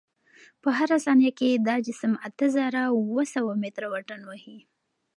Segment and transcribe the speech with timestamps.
[0.61, 4.57] په هره ثانیه کې دا جسم اته زره اوه سوه متره واټن وهي.